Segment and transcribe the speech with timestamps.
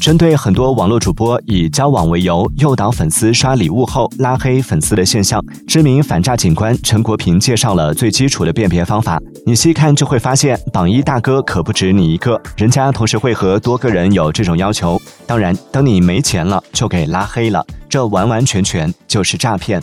[0.00, 9.20] 针对很多网络主播以交往为由诱导粉丝刷礼物后拉黑粉丝的现象知名反诈警官陈国平介绍了最基础的辨别方法。
[9.44, 15.00] 你细看就会发现榜一大哥可不止你一个人家同时会和多个人有这种要求。
[15.26, 19.82] 当然等你没钱了就给拉黑了这完完全全就是诈骗。